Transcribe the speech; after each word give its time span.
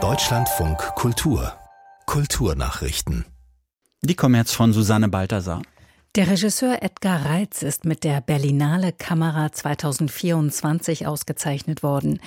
Deutschlandfunk 0.00 0.78
Kultur 0.94 1.52
Kulturnachrichten 2.06 3.24
Die 4.02 4.14
kommen 4.14 4.36
jetzt 4.36 4.54
von 4.54 4.72
Susanne 4.72 5.08
Balthasar. 5.08 5.62
Der 6.14 6.26
Regisseur 6.26 6.82
Edgar 6.82 7.26
Reitz 7.26 7.62
ist 7.62 7.84
mit 7.84 8.02
der 8.02 8.22
Berlinale 8.22 8.92
Kamera 8.92 9.52
2024 9.52 11.06
ausgezeichnet 11.06 11.82
worden. 11.82 12.20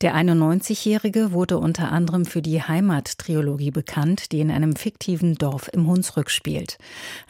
Der 0.00 0.16
91-Jährige 0.16 1.30
wurde 1.30 1.56
unter 1.58 1.92
anderem 1.92 2.26
für 2.26 2.42
die 2.42 2.60
Heimat-Trilogie 2.60 3.70
bekannt, 3.70 4.32
die 4.32 4.40
in 4.40 4.50
einem 4.50 4.74
fiktiven 4.74 5.36
Dorf 5.36 5.70
im 5.72 5.86
Hunsrück 5.86 6.30
spielt. 6.30 6.78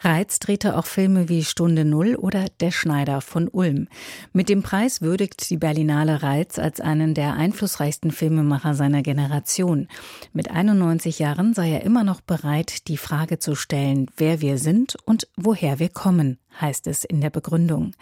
Reitz 0.01 0.39
drehte 0.39 0.75
auch 0.77 0.87
Filme 0.87 1.29
wie 1.29 1.43
Stunde 1.43 1.85
Null 1.85 2.15
oder 2.15 2.45
Der 2.59 2.71
Schneider 2.71 3.21
von 3.21 3.47
Ulm. 3.47 3.87
Mit 4.33 4.49
dem 4.49 4.63
Preis 4.63 5.01
würdigt 5.01 5.47
die 5.51 5.57
Berlinale 5.57 6.23
Reitz 6.23 6.57
als 6.57 6.81
einen 6.81 7.13
der 7.13 7.35
einflussreichsten 7.35 8.11
Filmemacher 8.11 8.73
seiner 8.73 9.03
Generation. 9.03 9.87
Mit 10.33 10.49
91 10.49 11.19
Jahren 11.19 11.53
sei 11.53 11.69
er 11.69 11.83
immer 11.83 12.03
noch 12.03 12.19
bereit, 12.19 12.87
die 12.87 12.97
Frage 12.97 13.37
zu 13.37 13.53
stellen, 13.53 14.07
wer 14.17 14.41
wir 14.41 14.57
sind 14.57 14.97
und 15.05 15.27
woher 15.37 15.77
wir 15.77 15.89
kommen 15.89 15.98
kommen, 15.99 16.37
heißt 16.61 16.87
es 16.87 17.03
in 17.03 17.19
der 17.19 17.29
Begründung. 17.29 17.93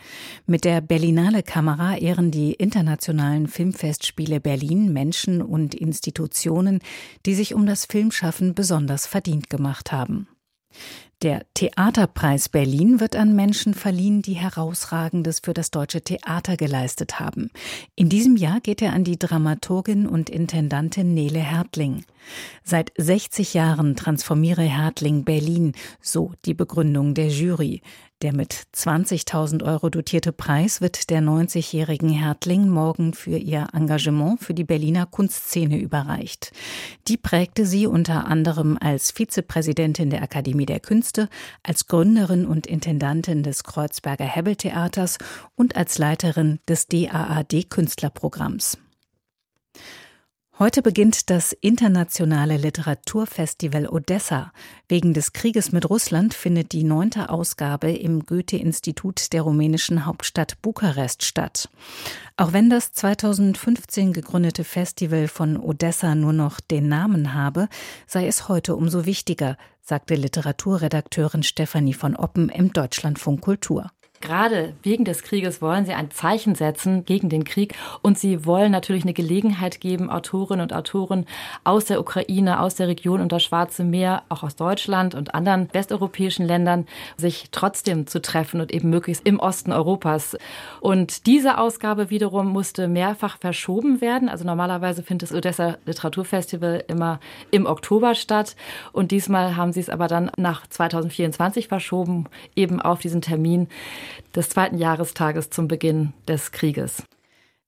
Mit 0.46 0.66
der 0.66 0.82
Berlinale 0.82 1.42
Kamera 1.42 1.98
ehren 1.98 2.30
die 2.30 2.54
internationalen 2.54 3.48
Filmfestspiele 3.48 4.40
Berlin 4.40 4.94
Menschen 4.94 5.42
und 5.42 5.74
Institutionen, 5.74 6.80
die 7.26 7.34
sich 7.34 7.56
um 7.56 7.66
das 7.66 7.86
Filmschaffen 7.86 8.54
besonders 8.54 9.08
verdient 9.08 9.50
gemacht 9.50 9.92
haben. 9.92 10.28
Der 11.24 11.48
Theaterpreis 11.56 12.48
Berlin 12.48 13.00
wird 13.00 13.16
an 13.16 13.36
Menschen 13.36 13.74
verliehen, 13.74 14.22
die 14.22 14.36
Herausragendes 14.36 15.40
für 15.40 15.56
das 15.56 15.72
deutsche 15.72 16.04
Theater 16.04 16.58
geleistet 16.58 17.20
haben. 17.20 17.50
In 17.96 18.08
diesem 18.08 18.36
Jahr 18.36 18.62
geht 18.62 18.84
er 18.84 18.94
an 18.94 19.04
die 19.04 19.18
Dramaturgin 19.18 20.06
und 20.06 20.30
Intendantin 20.30 21.16
Nele 21.16 21.40
Hertling. 21.40 22.06
Seit 22.64 22.92
60 22.98 23.56
Jahren 23.56 23.96
transformiere 23.96 24.62
Hertling 24.62 25.24
Berlin, 25.24 25.74
so 26.02 26.34
die 26.46 26.54
Begründung 26.54 27.16
der 27.16 27.30
Jury. 27.30 27.82
Der 28.24 28.34
mit 28.34 28.54
20.000 28.76 29.64
Euro 29.64 29.90
dotierte 29.90 30.32
Preis 30.32 30.82
wird 30.82 31.12
der 31.12 31.22
90-jährigen 31.22 32.10
Hertling 32.10 32.68
morgen 32.68 33.14
für 33.14 33.38
ihr 33.38 33.68
Engagement 33.74 34.40
für 34.40 34.56
die 34.56 34.64
Berliner 34.64 35.06
Kunstszene 35.06 35.78
überreicht. 35.78 36.52
Die 37.08 37.18
prägte 37.18 37.68
sie 37.68 37.86
unter 37.86 38.26
anderem 38.26 38.76
als 38.82 39.12
Vizepräsidentin 39.12 40.10
der 40.10 40.24
Akademie 40.24 40.66
der 40.66 40.80
Künste, 40.80 41.30
als 41.62 41.86
Gründerin 41.86 42.48
und 42.48 42.66
Intendantin 42.66 43.44
des 43.44 43.64
Kreuzberger 43.64 44.26
Hebbel 44.26 44.56
Theaters 44.56 45.20
und 45.56 45.76
als 45.76 46.00
Leiterin 46.00 46.58
des 46.68 46.88
DAAD 46.88 47.70
Künstlerprogramms. 47.70 48.80
Heute 50.60 50.82
beginnt 50.82 51.30
das 51.30 51.54
internationale 51.54 52.58
Literaturfestival 52.58 53.88
Odessa. 53.88 54.52
Wegen 54.90 55.14
des 55.14 55.32
Krieges 55.32 55.72
mit 55.72 55.88
Russland 55.88 56.34
findet 56.34 56.72
die 56.72 56.84
neunte 56.84 57.30
Ausgabe 57.30 57.92
im 57.92 58.26
Goethe-Institut 58.26 59.34
der 59.34 59.44
rumänischen 59.44 60.08
Hauptstadt 60.08 60.60
Bukarest 60.64 61.24
statt. 61.24 61.70
Auch 62.38 62.54
wenn 62.54 62.72
das 62.72 62.92
2015 62.92 64.14
gegründete 64.14 64.64
Festival 64.64 65.28
von 65.28 65.58
Odessa 65.58 66.16
nur 66.16 66.34
noch 66.34 66.60
den 66.60 66.88
Namen 66.88 67.36
habe, 67.36 67.70
sei 68.08 68.26
es 68.26 68.48
heute 68.48 68.76
umso 68.76 69.06
wichtiger, 69.06 69.58
sagte 69.84 70.16
Literaturredakteurin 70.16 71.44
Stefanie 71.44 71.94
von 71.94 72.16
Oppen 72.16 72.50
im 72.50 72.74
Deutschlandfunk 72.74 73.42
Kultur. 73.42 73.92
Gerade 74.20 74.74
wegen 74.82 75.06
des 75.06 75.22
Krieges 75.22 75.62
wollen 75.62 75.86
sie 75.86 75.94
ein 75.94 76.10
Zeichen 76.10 76.56
setzen 76.56 77.06
gegen 77.06 77.30
den 77.30 77.44
Krieg 77.44 77.76
und 78.02 78.18
sie 78.18 78.46
wollen 78.46 78.72
natürlich 78.72 79.04
eine 79.04 79.14
Gelegenheit 79.14 79.80
geben, 79.80 80.10
Autorinnen 80.10 80.64
und 80.64 80.74
Autoren 80.74 81.26
aus 81.64 81.86
der 81.86 82.00
Ukraine, 82.00 82.60
aus 82.60 82.76
der 82.76 82.88
Region 82.88 83.22
und 83.22 83.32
das 83.32 83.44
Schwarze 83.44 83.84
Meer, 83.84 84.24
auch 84.30 84.42
aus 84.42 84.56
Deutschland 84.56 85.14
und 85.14 85.36
anderen 85.36 85.70
westeuropäischen 85.72 86.48
Ländern, 86.48 86.88
sich 87.16 87.50
trotzdem 87.52 88.08
zu 88.08 88.22
treffen 88.22 88.60
und 88.60 88.74
eben 88.74 88.90
möglichst 88.90 89.26
im 89.28 89.40
Osten 89.40 89.72
Europas. 89.72 90.36
Und 90.82 91.28
diese 91.28 91.60
Ausgabe 91.60 92.10
wiederum 92.10 92.48
musste 92.48 92.88
mehrfach 92.88 93.38
verschoben 93.40 94.02
werden. 94.02 94.30
Also 94.30 94.46
normalerweise 94.46 95.04
findet 95.04 95.30
das 95.30 95.38
Odessa 95.38 95.78
Literaturfestival 95.86 96.84
immer 96.88 97.20
im 97.52 97.68
Oktober 97.68 98.16
statt 98.16 98.56
und 98.94 99.12
diesmal 99.12 99.56
haben 99.56 99.74
sie 99.74 99.80
es 99.80 99.90
aber 99.90 100.08
dann 100.08 100.32
nach 100.38 100.66
2024 100.66 101.68
verschoben, 101.68 102.26
eben 102.56 102.82
auf 102.82 103.00
diesen 103.00 103.22
Termin 103.22 103.68
des 104.36 104.50
zweiten 104.50 104.78
Jahrestages 104.78 105.50
zum 105.50 105.68
Beginn 105.68 106.14
des 106.28 106.52
Krieges. 106.52 107.04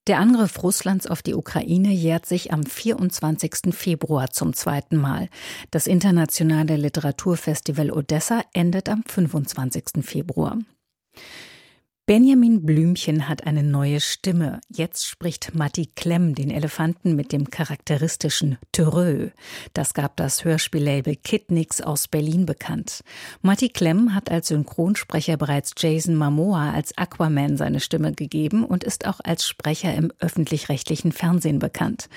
Der 0.07 0.17
Angriff 0.17 0.63
Russlands 0.63 1.05
auf 1.05 1.21
die 1.21 1.35
Ukraine 1.35 1.91
jährt 1.91 2.25
sich 2.25 2.51
am 2.51 2.63
24. 2.63 3.73
Februar 3.75 4.31
zum 4.31 4.53
zweiten 4.53 4.97
Mal. 4.97 5.29
Das 5.69 5.85
internationale 5.85 6.77
Literaturfestival 6.77 7.91
Odessa 7.91 8.41
endet 8.53 8.89
am 8.89 9.03
25. 9.05 10.03
Februar. 10.03 10.57
Benjamin 12.09 12.65
Blümchen 12.65 13.29
hat 13.29 13.45
eine 13.45 13.61
neue 13.61 14.01
Stimme. 14.01 14.61
Jetzt 14.67 15.05
spricht 15.05 15.53
Matti 15.53 15.91
Klemm 15.95 16.33
den 16.33 16.49
Elefanten 16.49 17.15
mit 17.15 17.31
dem 17.31 17.51
charakteristischen 17.51 18.57
Törö. 18.71 19.29
Das 19.75 19.93
gab 19.93 20.17
das 20.17 20.43
Hörspiellabel 20.43 21.17
Kidnix 21.17 21.81
aus 21.81 22.07
Berlin 22.07 22.47
bekannt. 22.47 23.03
Matti 23.43 23.69
Klemm 23.69 24.15
hat 24.15 24.31
als 24.31 24.47
Synchronsprecher 24.47 25.37
bereits 25.37 25.75
Jason 25.77 26.15
Momoa 26.15 26.71
als 26.71 26.97
Aquaman 26.97 27.57
seine 27.57 27.79
Stimme 27.79 28.11
gegeben 28.11 28.65
und 28.65 28.83
ist 28.83 29.05
auch 29.05 29.19
als 29.23 29.47
Sprecher 29.47 29.93
im 29.93 30.11
öffentlich-rechtlichen 30.17 31.11
Fernsehen 31.11 31.59
bekannt. 31.59 32.09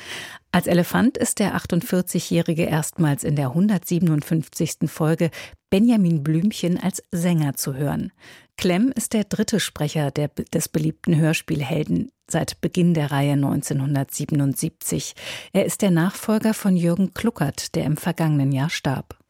Als 0.55 0.67
Elefant 0.67 1.17
ist 1.17 1.39
der 1.39 1.57
48-Jährige 1.57 2.65
erstmals 2.65 3.25
in 3.25 3.37
der 3.37 3.49
157. 3.49 4.81
Folge 4.87 5.31
Benjamin 5.71 6.23
Blümchen 6.23 6.79
als 6.79 7.03
Sänger 7.11 7.55
zu 7.55 7.73
hören. 7.73 8.13
Klemm 8.59 8.93
ist 8.95 9.15
der 9.15 9.25
dritte 9.25 9.61
Sprecher 9.61 10.11
der, 10.11 10.29
des 10.29 10.69
beliebten 10.69 11.17
Hörspielhelden 11.17 12.13
seit 12.31 12.61
Beginn 12.61 12.93
der 12.93 13.11
Reihe 13.11 13.33
1977. 13.33 15.15
Er 15.55 15.65
ist 15.65 15.81
der 15.81 15.91
Nachfolger 15.91 16.53
von 16.53 16.77
Jürgen 16.77 17.15
Kluckert, 17.15 17.75
der 17.75 17.85
im 17.85 17.97
vergangenen 17.97 18.53
Jahr 18.53 18.69
starb. 18.69 19.22